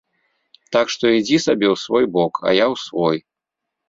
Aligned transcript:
Так 0.75 0.85
што 0.93 1.11
ідзі 1.17 1.37
сабе 1.45 1.67
ў 1.73 1.81
свой 1.83 2.05
бок, 2.15 2.33
а 2.47 2.55
я 2.57 2.65
ў 2.73 2.83
свой. 2.85 3.17